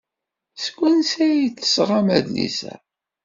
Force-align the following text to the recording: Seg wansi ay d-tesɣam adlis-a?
Seg 0.63 0.75
wansi 0.79 1.19
ay 1.25 1.41
d-tesɣam 1.47 2.07
adlis-a? 2.17 2.73